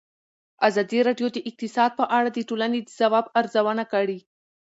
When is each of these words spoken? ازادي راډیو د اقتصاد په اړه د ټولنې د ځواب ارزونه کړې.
ازادي 0.67 0.99
راډیو 1.07 1.27
د 1.33 1.37
اقتصاد 1.49 1.91
په 1.99 2.05
اړه 2.17 2.29
د 2.33 2.39
ټولنې 2.49 2.79
د 2.83 2.87
ځواب 2.99 3.25
ارزونه 3.39 3.83
کړې. 3.93 4.19